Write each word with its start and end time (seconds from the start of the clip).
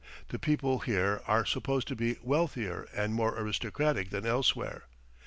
The 0.29 0.39
people 0.39 0.79
here 0.79 1.21
are 1.27 1.45
supposed 1.45 1.87
to 1.89 1.95
be 1.95 2.17
wealthier 2.23 2.87
and 2.91 3.13
more 3.13 3.39
aristocratic 3.39 4.09
than 4.09 4.25
elsewhere. 4.25 4.85